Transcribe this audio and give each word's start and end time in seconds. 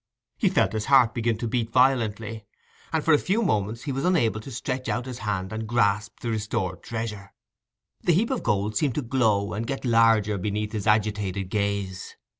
He 0.39 0.49
felt 0.49 0.73
his 0.73 0.85
heart 0.87 1.13
begin 1.13 1.37
to 1.37 1.47
beat 1.47 1.69
violently, 1.69 2.47
and 2.91 3.05
for 3.05 3.13
a 3.13 3.19
few 3.19 3.43
moments 3.43 3.83
he 3.83 3.91
was 3.91 4.03
unable 4.03 4.39
to 4.41 4.49
stretch 4.49 4.89
out 4.89 5.05
his 5.05 5.19
hand 5.19 5.53
and 5.53 5.67
grasp 5.67 6.21
the 6.21 6.31
restored 6.31 6.81
treasure. 6.81 7.31
The 8.01 8.13
heap 8.13 8.31
of 8.31 8.41
gold 8.41 8.75
seemed 8.75 8.95
to 8.95 9.03
glow 9.03 9.53
and 9.53 9.67
get 9.67 9.85
larger 9.85 10.39
beneath 10.39 10.71
his 10.71 10.87
agitated 10.87 11.49
gaze. 11.49 12.15